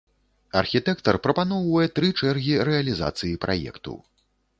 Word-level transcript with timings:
Архітэктар 0.61 1.19
прапаноўвае 1.25 1.85
тры 1.99 2.09
чэргі 2.21 2.55
рэалізацыі 2.71 3.37
праекту. 3.45 3.93